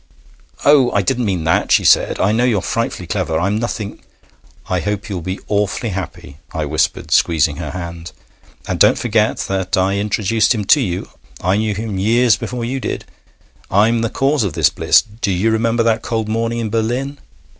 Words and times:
'Oh! 0.65 0.89
I 0.93 1.03
didn't 1.03 1.25
mean 1.25 1.43
that,' 1.43 1.71
she 1.71 1.85
said. 1.85 2.19
'I 2.19 2.31
know 2.31 2.43
you're 2.43 2.63
frightfully 2.63 3.05
clever. 3.05 3.39
I'm 3.39 3.59
nothing' 3.59 4.01
'I 4.67 4.79
hope 4.79 5.09
you'll 5.09 5.21
be 5.21 5.39
awfully 5.47 5.89
happy,' 5.89 6.37
I 6.51 6.65
whispered, 6.65 7.11
squeezing 7.11 7.57
her 7.57 7.69
hand. 7.69 8.11
'And 8.67 8.79
don't 8.79 8.97
forget 8.97 9.37
that 9.45 9.77
I 9.77 9.97
introduced 9.99 10.55
him 10.55 10.65
to 10.65 10.81
you 10.81 11.07
I 11.41 11.57
knew 11.57 11.75
him 11.75 11.99
years 11.99 12.35
before 12.35 12.65
you 12.65 12.79
did. 12.79 13.05
I'm 13.69 14.01
the 14.01 14.09
cause 14.09 14.43
of 14.43 14.53
this 14.53 14.71
bliss 14.71 15.03
Do 15.03 15.29
you 15.29 15.51
remember 15.51 15.83
that 15.83 16.01
cold 16.01 16.27
morning 16.27 16.57
in 16.57 16.71
Berlin?' 16.71 17.19